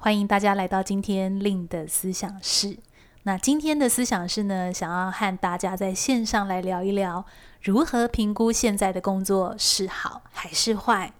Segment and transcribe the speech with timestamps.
[0.00, 2.78] 欢迎大家来到今天令的思想室。
[3.24, 7.26] 那今天的思想室呢，想要和大家在线上来聊一聊，
[7.60, 11.12] 如何评估现在的工作是好还是坏。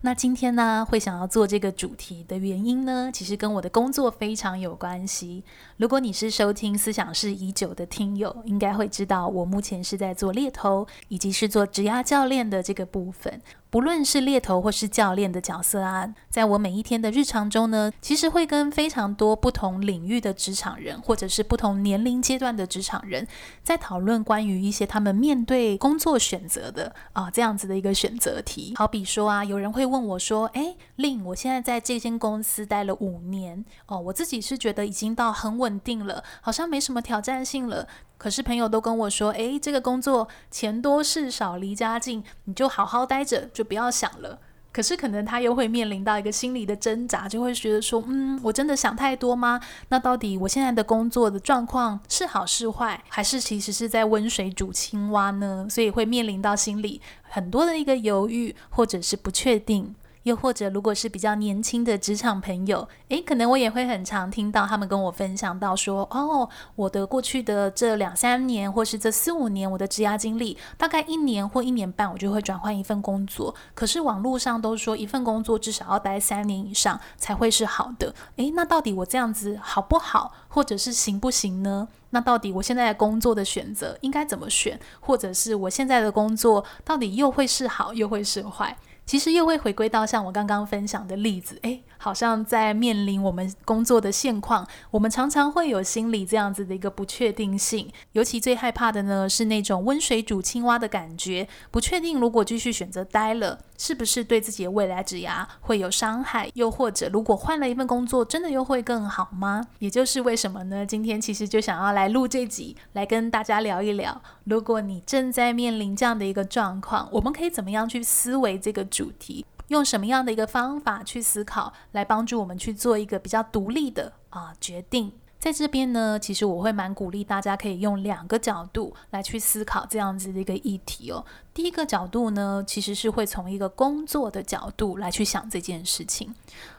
[0.00, 5.44] 那今天呢，会想要做这个主题的原因呢，其实跟我的工作非常有关系。
[5.76, 13.40] 如果你是收听思想室已久的听友，应该会知道，我目前是在做猎头，以及是做职涯教练的这个部分。
[13.74, 23.26] 不论是猎头或是教练的角色啊，在我每一天的日常中呢，其实会跟非常多不同领域的职场人，或者是不同年龄阶段的职场人，
[23.64, 28.74] 在讨论关于一些他们面对工作选择的啊这样子的一个选择题。
[28.76, 44.38] 好比说啊，有人会问我说：“诶令我现在在这间公司待了五年，哦，我自己是觉得已经到很稳定了，好像没什么挑战性了。”可是朋友都跟我说，诶，这个工作钱多事少离家近，你就好好待着，就不要想了。
[44.70, 49.60] 可是可能他又会面临到一个心理的挣扎，就会觉得说，嗯，我真的想太多吗？
[49.88, 55.68] 那到底我现在的工作的状况是好是坏，还是其实是在温水煮青蛙呢？
[55.70, 59.94] 所以会面临到心里很多的一个犹豫，或者是不确定。
[60.24, 73.54] 又或者，如果是比较年轻的职场朋友，诶，可能我也会很常听到他们跟我分享到说，哦，我的过去的这两三年，或是这四五年，我的职涯经历，大概一年或一年半，我就会转换一份工作。
[73.74, 78.14] 可是网络上都说，一份工作至少要待三年以上才会是好的。
[78.36, 81.86] 诶，那到底我这样子好不好，或者是行不行呢？
[82.10, 88.74] 那到底我现在工作的选择应该怎么选，或者是我现在的工作到底又会是好，又会是坏？
[89.06, 97.90] 其实又会回归到像我刚刚分享的例子，诶，好像在面临我们工作的现况，我们常常会有心理这样子的一个不确定性。
[98.12, 106.50] 尤其最害怕的呢，是那种温水煮青蛙的感觉，不确定如果继续选择待了，是不是对自己的未来职涯会有伤害？
[106.54, 109.66] 又或者如果换了一份工作，真的又会更好吗？
[109.80, 110.86] 也就是为什么呢？
[110.86, 125.12] 今天其实就想要来录这集，来跟大家聊一聊，如果你正在面临这样的一个状况，我们可以怎么样去思维这个主题，用什么样的一个方法去思考，来帮助我们去做一个比较独立的啊、决定。
[125.40, 131.22] 在这边呢，其实我会蛮鼓励大家可以用两个角度来去思考这样子的一个议题哦。
[131.52, 136.34] 第一个角度呢，其实是会从一个工作的角度来去想这件事情。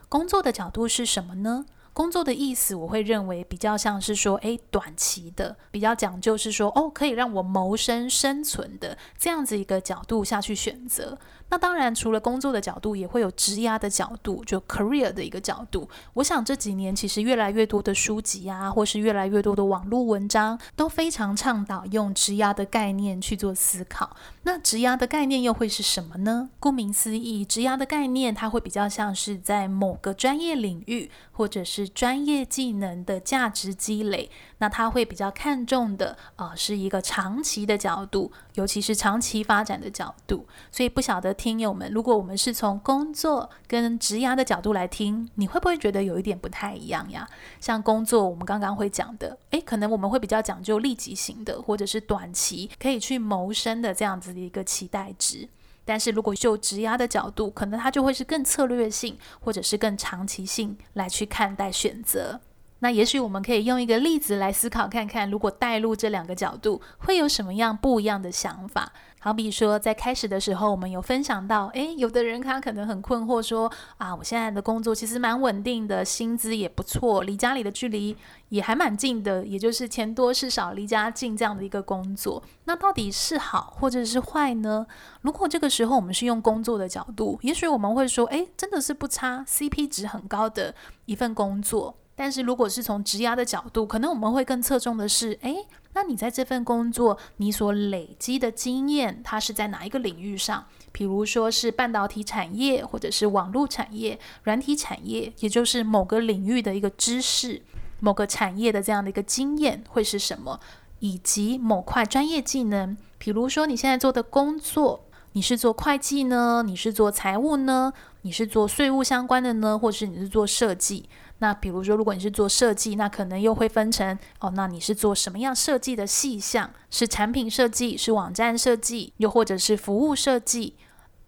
[0.09, 1.65] 工作的角度是什么呢？
[1.93, 11.17] 工作的意思，我会认为比较像是说，诶，短期的，比较讲究是说，哦，可以让我谋生生存的这样子一个角度下去选择。
[11.55, 15.89] 那当然，除了工作的角度，也会有职涯的角度，就 career 的一个角度。
[16.15, 24.17] 我想这几年其实越来越多的书籍啊，或是越来越多的网络文章，都非常倡导用职涯的概念去做思考。
[24.43, 26.49] 那职涯的概念又会是什么呢？
[26.59, 34.29] 顾名思义，职涯的概念它会比较像是在某个专业领域，或者是专业技能的价值积累。
[34.57, 40.47] 那他会比较看重的，呃，是一个长期的角度，尤其是长期发展的角度。
[40.71, 47.29] 所以不晓得听友们，如果我们是从工作跟职涯的角度来听，你会不会觉得有一点不太一样呀？
[47.61, 55.47] 像工作，我们刚刚会讲的，诶，可能我们会比较讲究立即型的，或者是短期可以去谋生的这样子的一个期待值。
[55.85, 62.41] 但是如果就职涯的角度，可能它就会是更策略性，或者是更长期性来去看待选择。
[62.79, 68.91] 那也许我们可以用一个例子来思考看看，如果带入这两个角度，会有什么样不一样的想法？
[69.19, 78.15] 好比说，在开始的时候，我们有分享到，诶，有的人他可能很困惑，说啊，我现在的工作其实蛮稳定的，薪资也不错，离家里的距离
[78.49, 84.85] 也还蛮近的，也就是钱多事少，离家近这样的一个工作，那到底是好或者是坏呢？
[85.21, 90.75] 如果这个时候我们是用工作的角度，也许我们会说，诶，真的是不差，CP 值很高的
[91.05, 91.97] 一份工作。
[92.15, 100.65] 但是如果是从职涯的角度，可能我们会更侧重的是，诶，那你在这份工作，你所累积的经验，它是在哪一个领域上？
[100.91, 107.61] 比如说是半导体产业，或者是网络产业、软体产业，也就是某个领域的一个知识、
[107.99, 110.59] 某个产业的这样的一个经验会是什么？
[110.99, 115.01] 以及某块专业技能，比如说你现在做的工作。
[115.33, 116.63] 你是做会计呢？
[116.65, 117.91] 你是做财务呢？
[118.21, 119.77] 你是做税务相关的呢？
[119.77, 121.09] 或是你是做设计？
[121.39, 126.71] 那比如说，如果你是做设计，那可能又会分成哦，那你是做什么样设计的细项？
[126.89, 127.97] 是产品设计？
[127.97, 129.11] 是网站设计？
[129.17, 130.75] 又或者是服务设计？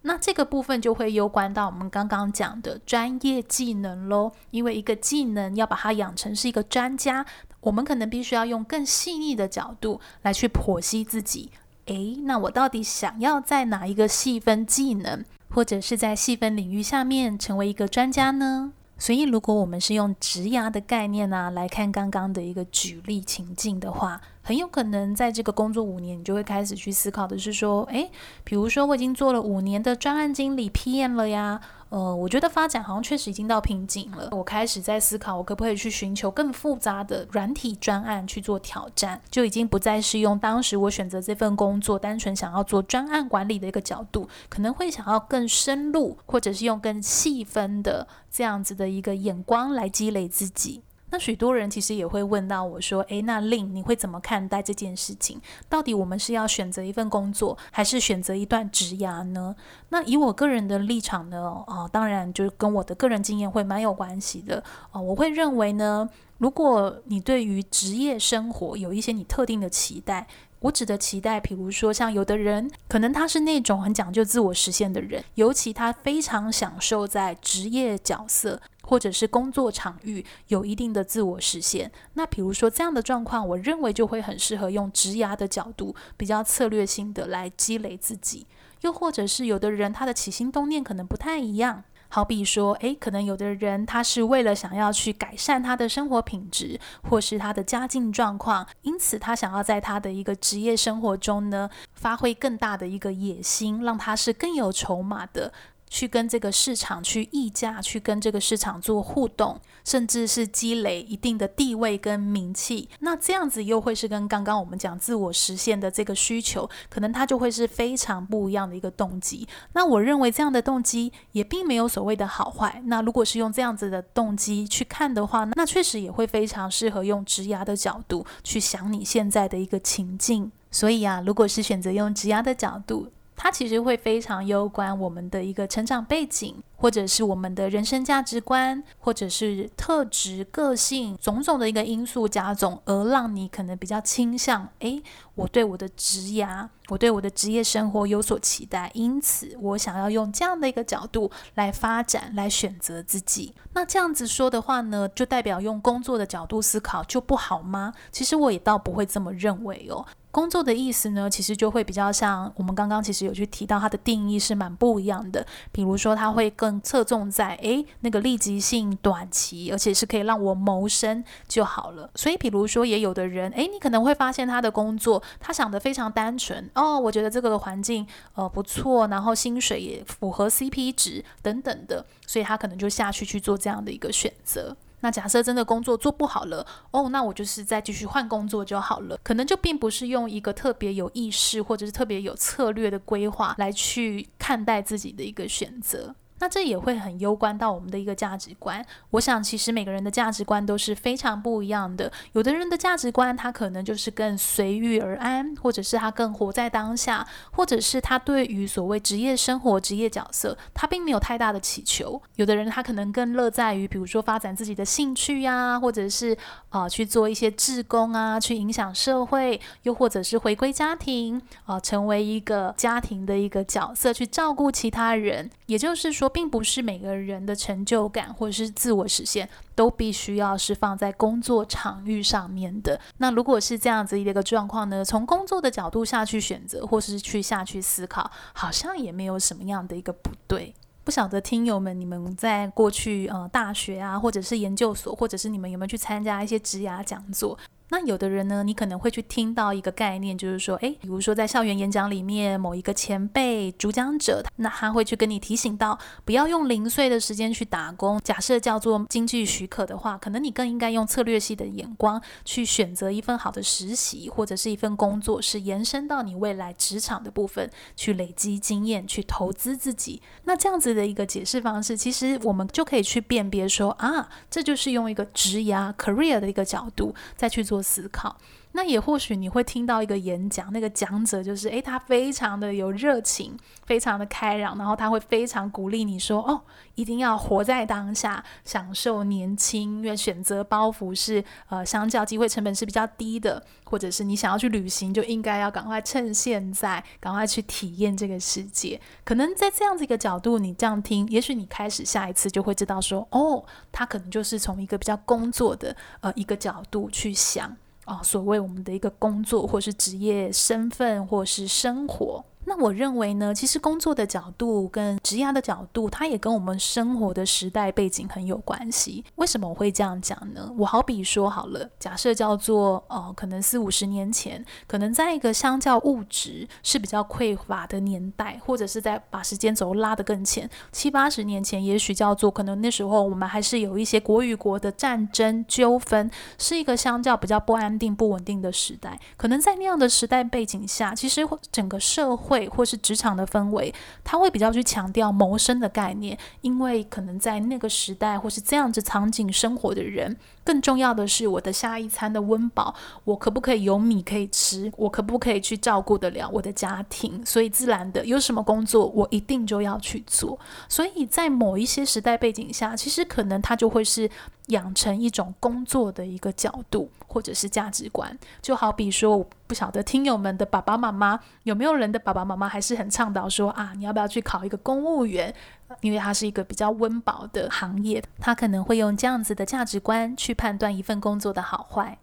[0.02, 4.32] 那这个部分就会攸关到我们刚刚讲的专业技能喽。
[4.50, 7.26] 因为一个技能要把它养成是一个专家，
[7.60, 11.50] 我们可能必须要用更细腻的角度来去剖析自己。
[11.86, 18.72] 诶，那我到底想要在哪一个细分技能，或者是在细分领域下面成为一个专家呢？
[18.98, 28.10] 所以，如果我们是用职涯的概念呢、来看刚刚的一个举例情境的话，很有可能在这个工作五年，你就会开始去思考的是说，诶，
[28.44, 31.60] 比如说我已经做了五年的专案经理 PM 了呀。
[31.90, 34.30] 呃，我觉得发展好像确实已经到瓶颈了。
[34.32, 50.82] 我开始在思考，我可不可以去寻求更复杂的软体专案去做挑战，就已经不再是用当时我选择这份工作单纯想要做专案管理的一个角度，可能会想要更深入，或者是用更细分的这样子的一个眼光来积累自己。
[51.10, 55.40] 那许多人其实也会问到我说：“诶，那令你会怎么看待这件事情？
[55.68, 59.54] 到底我们是要选择一份工作，还是选择一段职涯呢？”
[59.90, 64.62] 那以我个人的立场呢，啊、当然就是跟我的个人经验会蛮有关系的。
[64.92, 66.08] 哦、我会认为呢，
[66.38, 70.26] 如果你对于职业生活有一些你特定的期待，
[70.60, 78.60] 我指的期待，比如说像有的人，可能他是那种很讲究自我实现的人，尤其他非常享受在职业角色。
[78.88, 88.46] 或者是工作场域有一定的自我实现，那比如说这样的状况，我认为就会很适合用职涯的角度，比较策略性的来积累自己。
[88.80, 105.52] 又或者是有的人他的起心动念可能不太一样，好比说，诶，可能有的人他是为了想要去改善他的生活品质，或是他的家境状况，因此他想要在他的一个职业生活中呢，发挥更大的一个野心，让他是更有筹码的。
[105.88, 112.88] 去跟这个市场去议价，去跟这个市场做互动，甚至是积累一定的地位跟名气。
[113.00, 119.46] 那这样子又会是跟刚刚我们讲自我实现的这个需求，可能它就会是非常不一样的一个动机。
[119.72, 122.82] 那我认为这样的动机也并没有所谓的好坏。
[122.86, 130.50] 那如果是用这样子的动机去看的话，那确实也会非常适合用职涯的角度去想你现在的一个情境。
[130.70, 133.08] 所以啊，如果是选择用职涯的角度，
[133.40, 145.00] 它其实会非常攸关我们的一个成长背景，或者是我们的人生价值观，或者是特质、个性种种的一个因素加总，而让你可能比较倾向，诶，
[145.36, 153.54] 我对我的职涯，我对我的职业生活有所期待，因此我想要用这样的一个角度来发展，来选择自己。
[153.72, 157.94] 那这样子说的话呢，就代表用工作的角度思考就不好吗？
[158.10, 160.04] 其实我也倒不会这么认为哦。
[160.30, 165.44] 工作的意思呢，其实就会比较像我们刚刚其实有去提到它的定义是蛮不一样的。
[165.72, 172.10] 比如说，它会更侧重在诶那个立即性、短期，而且是可以让我谋生就好了。
[172.14, 184.76] 所以，比如说，也有的人诶，你可能会发现他的工作，他想得非常单纯哦，我觉得这个环境呃不错，然后薪水也符合 CP 值等等的，所以他可能就下去去做这样的一个选择。
[185.00, 189.18] 那假设真的工作做不好了，哦，那我就是再继续换工作就好了。
[189.22, 196.14] 可能就并不是用一个特别有意识或者是特别有策略的规划来去看待自己的一个选择。
[196.40, 198.84] 那这也会很攸关到我们的一个价值观。
[199.10, 202.10] 我想，其实每个人的价值观都是非常不一样的。
[202.32, 212.20] 有的人的价值观，他可能就是更随遇而安，或者是他更活在当下，或者是他对于所谓职业生活、职业角色，他并没有太大的祈求。
[212.36, 216.36] 有的人他可能更乐在于，比如说发展自己的兴趣呀，或者是
[216.70, 225.50] 啊、去做一些志工啊，去影响社会，又或者是回归家庭啊、成为一个家庭的一个角色，去照顾其他人。
[225.66, 233.00] 也就是说，并不是每个人的成就感或者是自我实现都必须要是放在工作场域上面的。
[233.18, 240.74] 那如果是这样子的一个状况呢，从工作的角度下去选择，或是去下去思考，好像也没有什么样的一个不对。
[241.04, 247.58] 不晓得听友们，你们在过去呃大学啊，或者是研究所，或者是你们有没有去参加一些职涯讲座？
[247.90, 258.20] 那有的人呢，你可能会去听到一个概念，就是说，诶，比如说在校园演讲里面，某一个前辈主讲者，那他会去跟你提醒到，不要用零碎的时间去打工。
[258.22, 270.20] 假设叫做经济许可的话，可能你更应该用策略系的眼光去选择一份好的实习，或者是一份工作，是延伸到你未来职场的部分去累积经验，去投资自己。
[270.44, 277.88] 那这样子的一个解释方式，其实我们就可以去辨别说，啊，这就是用一个职涯 career 的一个角度再去做多。
[277.88, 278.36] 思考，
[278.72, 283.56] 那也或许你会听到一个演讲，那个讲者就是，诶，他非常的有热情，
[283.86, 286.62] 非常的开朗，然后他会非常鼓励你说，哦，
[286.94, 299.00] 一定要活在当下，享受年轻，因为选择包袱是，呃，相较机会成本是比较低的，或者是你想要去旅行，就应该要赶快趁现在，赶快去体验这个世界。
[299.24, 307.76] 可能在这样子一个角度，你这样听，也许你开始下一次就会知道说，哦，他可能就是从一个比较工作的，呃，一个角度去想。
[308.08, 312.42] 啊，所谓我们的一个工作，或是职业身份，或是生活。
[312.78, 319.24] 我认为呢，其实工作的角度跟职涯的角度，它也跟我们生活的时代背景很有关系。
[319.34, 320.72] 为什么我会这样讲呢？
[320.78, 339.18] 我好比说好了，假设叫做呃，可能四五十年前，可能在一个相较物质是比较匮乏的年代，或者是在把时间轴拉得更前，七八十年前，也许叫做可能那时候我们还是有一些国与国的战争纠纷，是一个相较比较不安定、不稳定的时代。
[339.36, 342.67] 可能在那样的时代背景下，其实整个社会。
[342.68, 352.94] 或是职场的氛围，他会比较去强调谋生的概念，因为可能在那个时代或是这样子场景生活的人，更重要的是我的下一餐的温饱，
[353.24, 360.58] 我可不可以有米可以吃，我可不可以去照顾得了我的家庭，所以自然的有什么工作我一定就要去做。
[360.88, 364.30] 所以在某一些时代背景下，其实可能他就会是。
[364.68, 375.54] 养成一种工作的一个角度，或者是价值观，就好比说，我不晓得听友们的爸爸妈妈有没有人的爸爸妈妈还是很倡导说啊，你要不要去考一个公务员？
[376.02, 382.18] 因为它是一个比较温饱的行业，他可能会用这样子的价值观去判断一份工作的好坏。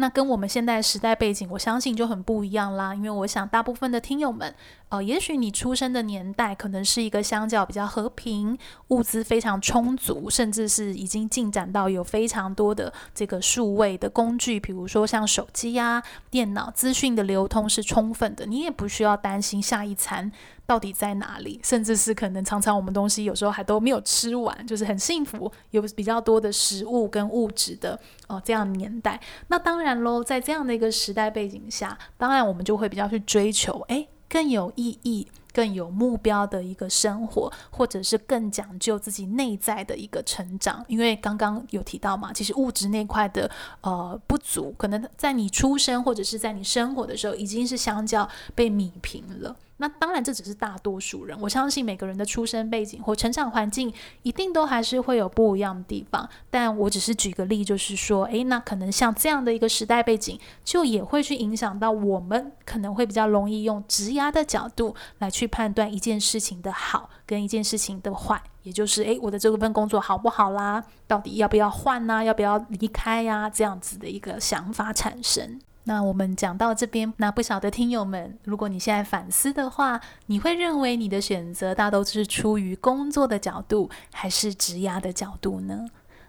[0.00, 2.94] 那跟我们现在时代背景，我相信就很不一样啦。
[2.94, 4.54] 因为我想，大部分的听友们，
[4.90, 8.56] 呃，也许你出生的年代可能是一个相较比较和平、
[8.88, 16.00] 物资非常充足，甚至是已经进展到有非常多的这个数位的工具，比如说像手机呀、
[16.30, 20.30] 电脑，资讯的流通是充分的，你也不需要担心下一餐
[20.68, 29.18] 到底在哪里，甚至是可能常常我们东西有时候还都没有吃完，就是很幸福，有比较多的食物跟物质的哦、这样的年代。
[29.46, 40.84] 那当然喽，在这样的一个时代背景下，当然我们就会比较去追求诶更有意义、更有目标的一个生活，或者是更讲究自己内在的一个成长。
[40.86, 49.56] 因为刚刚有提到嘛，其实物质那块的呃不足，可能在你出生或者是在你生活的时候，已经是相较被弭平了。
[49.78, 51.38] 那当然，这只是大多数人。
[51.40, 53.92] 我相信每个人的出生背景或成长环境，
[54.22, 56.28] 一定都还是会有不一样的地方。
[56.50, 70.84] 但我只是举个例，就是说，诶，那可能像这样的一个时代背景，就也会去影响到我们，可能会比较容易用职压的角度来去判断一件事情的好跟一件事情的坏，也就是，诶，我的这份工作好不好啦？
[71.06, 72.24] 到底要不要换呢？
[72.24, 73.48] 要不要离开呀？
[73.48, 75.60] 这样子的一个想法产生。
[75.88, 85.86] 那我们讲到这边，那不晓得听友们，如果你现在反思的话，你会认为你的选择大都是出于工作的角度，还是职涯的角度呢？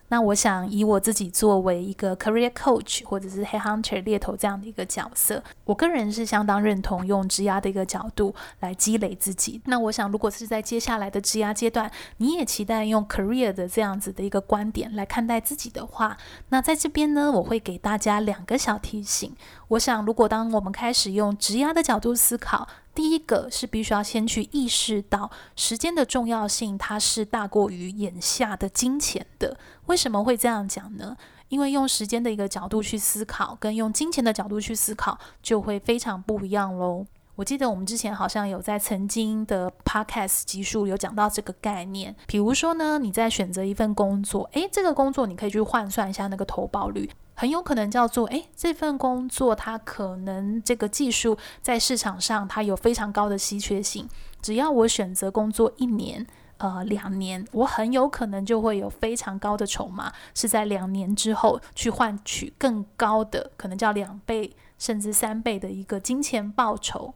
[0.10, 9.62] 那我想以我自己作为一个 career coach 或者是 headhunter 猎头这样的一个角色，我个人是相当认同用职涯的一个角度来积累自己。
[9.66, 16.18] 那我想，如果是在接下来的职涯阶段，你也期待用 career 的这样子的一个观点来看待自己的话，
[16.50, 19.36] 那在这边呢，我会给大家两个小提醒。
[19.70, 22.68] 我想，如果当我们开始用职涯的角度思考，
[23.00, 29.58] 第一个是必须要先去意识到时间的重要性，它是大过于眼下的金钱的。
[29.86, 31.16] 为什么会这样讲呢？
[31.48, 37.06] 因为用时间的一个角度去思考，跟用金钱的角度去思考，就会非常不一样喽。
[37.38, 42.14] 我记得我们之前好像有在曾经的 podcast 集数有讲到这个概念。
[42.28, 47.10] 比如说呢，你在选择一份工作，诶，这个工作你可以去换算一下那个投保率。
[47.40, 54.10] 很有可能叫做，诶，这份工作它可能这个技术在市场上它有非常高的稀缺性。
[54.42, 56.28] 只要我选择工作一年，
[56.58, 67.14] 呃，两年，我很有可能就会有非常高的筹码，是在两年之后去换取更高的，可能叫两倍甚至三倍的一个金钱报酬。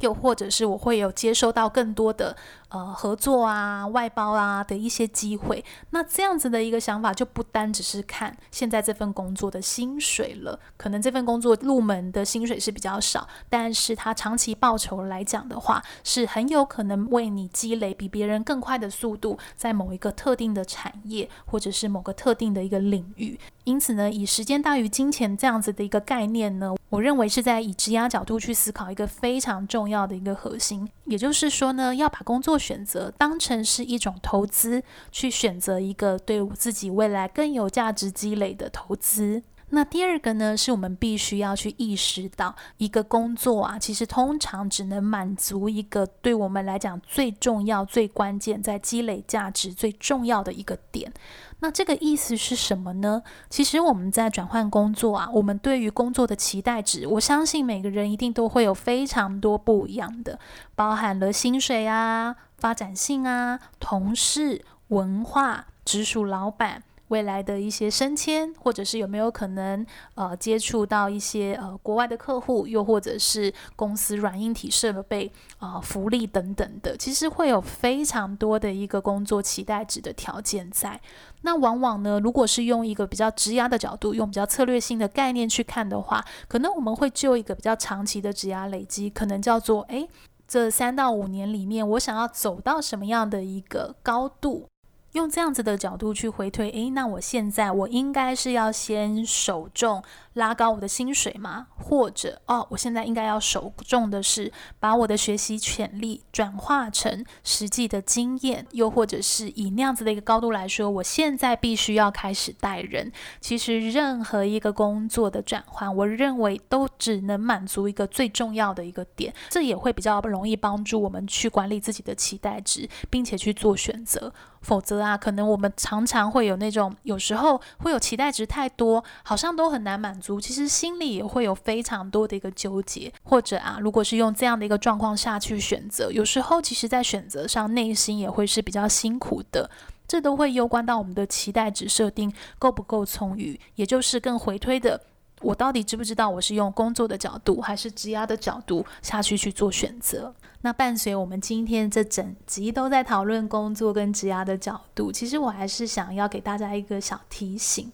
[0.00, 2.34] 又或者是我会有接收到更多的
[2.70, 23.38] 呃合作啊、外包啊的一些机会，那这样子的一个想法就不单只是看现在这份工作的薪水了，可能这份工作入门的薪水是比较少，但是它长期报酬来讲的话，是很有可能为你积累比别人更快的速度，在某一个特定的产业或者是某个特定的一个领域。
[23.64, 30.88] 因此呢，以时间大于金钱这样子的一个概念呢，我认为是在以职涯角度去思考一个非常重要的一个核心。
[31.04, 39.42] 也就是说呢，要把工作选择当成是一种投资，去选择一个对我自己未来更有价值积累的投资。
[39.72, 51.12] 那第二个呢，是我们必须要去意识到，一个工作啊，其实通常只能满足一个对我们来讲最重要、最关键、在积累价值最重要的一个点。
[51.60, 53.22] 那这个意思是什么呢？
[53.48, 60.36] 其实我们在转换工作啊，我们对于工作的期待值，我相信每个人一定都会有非常多不一样的，
[60.74, 66.82] 包含了薪水啊、发展性啊、同事、文化、直属老板。
[67.08, 81.00] 未来的一些升迁，或者是有没有可能呃接触到一些呃国外的客户，又或者是公司软硬体设备啊、福利等等的，其实会有非常多的一个工作期待值的条件在。
[81.40, 90.08] 那往往呢，如果是用一个比较职压的角度，用比较策略性的概念去看的话，可能我们会就一个比较长期的职压累积，可能叫做诶，
[90.50, 94.66] 这三到五年里面，我想要走到什么样的一个高度。
[95.12, 100.02] 用这样子的角度去回推，诶，那我现在我应该是要先首重
[100.34, 101.66] 拉高我的薪水吗？
[101.76, 113.10] 或者哦，我现在应该要首重的是把我的学习潜力转化成实际的经验，又或者是以那样子的一个高度来说，我现在必须要开始带人。
[113.40, 124.32] 其实任何一个工作的转换，我认为都只能满足一个最重要的一个点，这也会比较容易帮助我们去管理自己的期待值，并且去做选择。
[124.60, 130.40] 否则啊，可能我们常常会有那种，有时候会有期待值太多，好像都很难满足。
[130.40, 139.70] 其实心里也会有非常多的一个纠结，或者啊，如果是用这样的一个状况下去选择，有时候其实在选择上内心也会是比较辛苦的。
[140.06, 145.00] 这都会攸关到我们的期待值设定够不够充裕，也就是更回推的。
[145.40, 150.34] 我到底知不知道我是用工作的角度还是职压的角度下去去做选择？
[150.62, 157.90] 那伴随我们今天这整集都在讨论工作跟职压的角度，其实我还是想要给大家一个小提醒。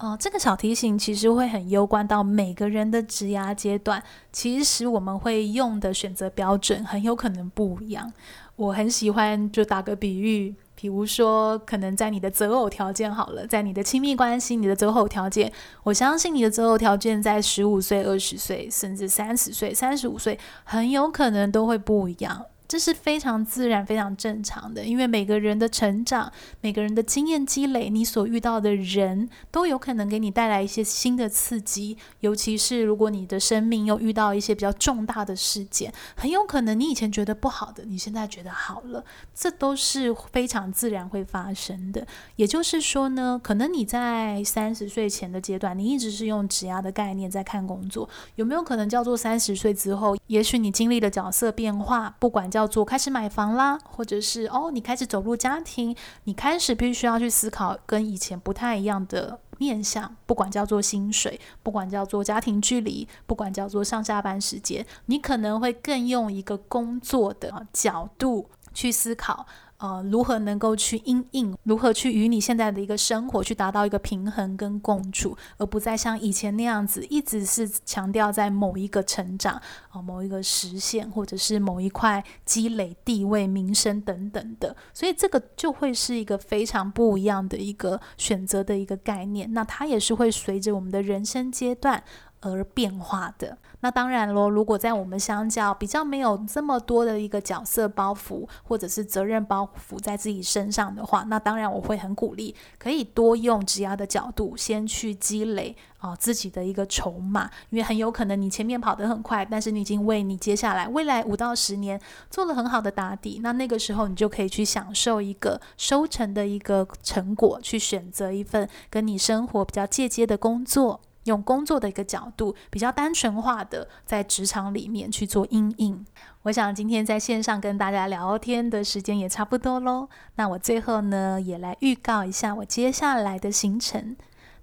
[0.00, 4.02] 呃，这个小提醒其实会很攸关到每个人的职涯阶段，
[4.32, 8.10] 其实我们会用的选择标准很有可能不一样。
[8.56, 10.54] 我很喜欢就打个比喻。
[10.74, 22.46] 比如说，可能在你的择偶条件好了，在你的亲密关系，你的择偶条件，我相信你的择偶条件在十五岁、二十岁，甚至三十岁、三十五岁，很有可能都会不一样。
[22.70, 26.30] 这是非常自然、非常正常的，因为每个人的成长、
[26.60, 31.98] 每个人的经验积累，你所遇到的人都有可能给你带来一些新的刺激。
[32.20, 39.04] 尤其是如果你的生命又遇到一些比较重大的事件，很有可能你以前觉得不好的，你现在觉得好了，
[39.34, 42.06] 这都是非常自然会发生的。
[42.36, 69.46] 也就是说呢，可能你在三十岁前的阶段，你一直是用职涯的概念在看工作，有没有可能叫做三十岁之后，也许你经历了角色变化，不管叫叫做开始买房啦，或者是哦，你开始走入家庭，你开始必须要去思考跟以前不太一样的面向，不管叫做薪水，不管叫做家庭距离，不管叫做上下班时间，你可能会更用一个工作的角度去思考。
[69.80, 84.76] 呃，如何能够去因应，如何去与你现在的一个生活去达到一个平衡跟共处，而不再像以前那样子，一直是强调在某一个成长啊、某一个实现，或者是某一块积累地位、名声等等的。
[84.92, 89.50] 所以这个就会是一个非常不一样的一个选择的一个概念。
[89.54, 92.04] 那它也是会随着我们的人生阶段
[92.40, 93.56] 而变化的。
[93.82, 111.98] 那当然咯，如果在我们相较比较没有这么多的一个角色包袱或者是责任包袱在自己身上的话，那当然我会很鼓励，可以多用职涯的角度先去积累啊、自己的一个筹码，因为很有可能你前面跑得很快，但是你已经为你接下来未来五到十年
[112.30, 121.00] 做了很好的打底，那那个时候你就可以去享受一个收成的一个成果，去选择一份跟你生活比较间接的工作。
[121.30, 126.04] 用工作的一个角度，比较单纯化的在职场里面去做阴影。
[126.42, 130.08] 我想今天在线上跟大家聊天的时间也差不多喽。
[130.34, 134.16] 那我最后呢，也来预告一下我接下来的行程。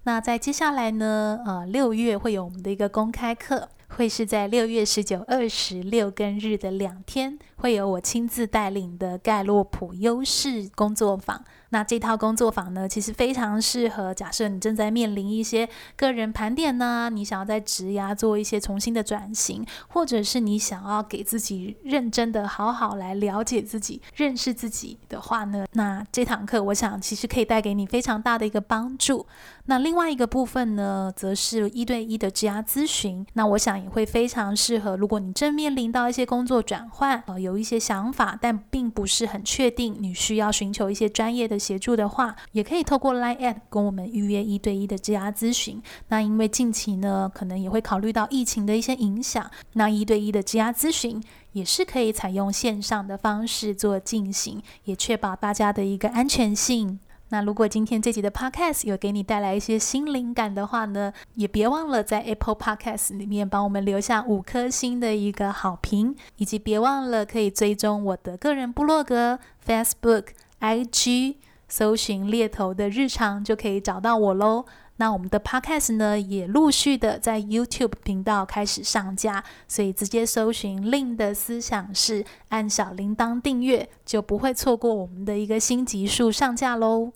[0.03, 11.43] 那在接下来呢，呃，六月会有我们的一个公开课，会是在六月十九、二十六跟日的两天，会有我亲自带领的盖洛普优势工作坊。
[11.69, 29.25] 那这套工作坊呢，其实非常适合假设你正在面临一些个人盘点呢，你想要在职涯做一些重新的转型，或者是你想要给自己认真的好好来了解自己、认识自己的话呢，那这堂课我想其实可以带给你非常大的一个帮助。
[29.65, 45.81] 那另外一个部分呢，则是一对一的职涯咨询，那我想也会非常适合，如果你正面临到一些工作转换，呃，有一些想法，但并不是很确定，你需要寻求一些专业的协助的话，也可以透过 Line@ 跟我们预约一对一的职涯咨询。
[46.09, 51.21] 那因为近期呢，可能也会考虑到疫情的一些影响，那一对一的职涯咨询
[51.53, 56.99] 也是可以采用线上的方式做进行，也确保大家的一个安全性。
[57.29, 70.27] 那如果今天这集的 Podcast 有给你带来一些新灵感的话呢，也别忘了在 Apple Podcast 里面帮我们留下五颗星的一个好评，以及别忘了可以追踪我的个人部落格、Facebook、
[70.61, 71.35] IG，
[71.67, 74.65] 搜寻猎头的日常就可以找到我喽。
[74.99, 87.11] 那我们的 Podcast 呢，也陆续的在 YouTube 频道开始上架，所以直接搜寻 Lin 的思想室，按小铃铛订阅，就不会错过我们的一个新集数上架喽。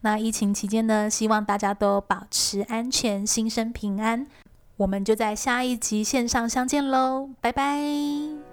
[0.00, 4.26] 那疫情期间呢，希望大家都保持安全，心生平安。
[4.78, 8.49] 我们就在下一集线上相见喽，拜拜。